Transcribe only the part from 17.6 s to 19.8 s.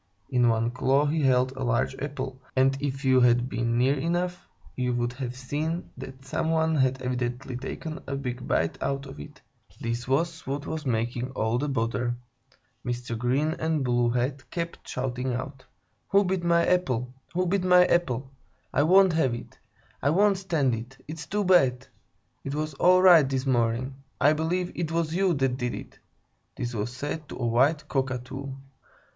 my apple? I won't have it!